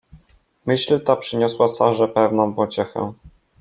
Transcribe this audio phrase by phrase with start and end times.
[0.65, 3.13] Myśl ta przyniosła Sarze pewną pociechę.